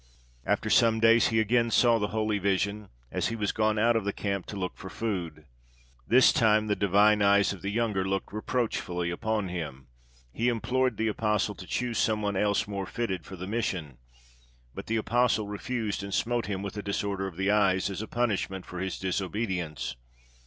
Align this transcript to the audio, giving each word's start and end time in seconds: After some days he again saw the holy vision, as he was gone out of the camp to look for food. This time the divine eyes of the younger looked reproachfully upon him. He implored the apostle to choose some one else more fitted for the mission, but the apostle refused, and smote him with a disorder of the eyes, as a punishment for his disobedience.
After 0.47 0.67
some 0.71 0.99
days 0.99 1.27
he 1.27 1.39
again 1.39 1.69
saw 1.69 1.99
the 1.99 2.07
holy 2.07 2.39
vision, 2.39 2.89
as 3.11 3.27
he 3.27 3.35
was 3.35 3.51
gone 3.51 3.77
out 3.77 3.95
of 3.95 4.03
the 4.03 4.11
camp 4.11 4.47
to 4.47 4.55
look 4.55 4.75
for 4.75 4.89
food. 4.89 5.45
This 6.07 6.33
time 6.33 6.65
the 6.65 6.75
divine 6.75 7.21
eyes 7.21 7.53
of 7.53 7.61
the 7.61 7.69
younger 7.69 8.03
looked 8.03 8.33
reproachfully 8.33 9.11
upon 9.11 9.49
him. 9.49 9.85
He 10.33 10.49
implored 10.49 10.97
the 10.97 11.07
apostle 11.07 11.53
to 11.53 11.67
choose 11.67 11.99
some 11.99 12.23
one 12.23 12.35
else 12.35 12.67
more 12.67 12.87
fitted 12.87 13.27
for 13.27 13.35
the 13.35 13.45
mission, 13.45 13.99
but 14.73 14.87
the 14.87 14.95
apostle 14.97 15.45
refused, 15.47 16.01
and 16.01 16.11
smote 16.11 16.47
him 16.47 16.63
with 16.63 16.75
a 16.77 16.81
disorder 16.81 17.27
of 17.27 17.37
the 17.37 17.51
eyes, 17.51 17.87
as 17.91 18.01
a 18.01 18.07
punishment 18.07 18.65
for 18.65 18.79
his 18.79 18.97
disobedience. 18.97 19.97